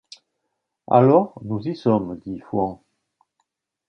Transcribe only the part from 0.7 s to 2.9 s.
Alors, nous y sommes, dit Fouan.